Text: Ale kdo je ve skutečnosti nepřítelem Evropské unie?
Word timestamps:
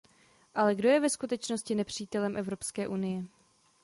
Ale 0.55 0.75
kdo 0.75 0.89
je 0.89 0.99
ve 0.99 1.09
skutečnosti 1.09 1.75
nepřítelem 1.75 2.37
Evropské 2.37 2.87
unie? 2.87 3.23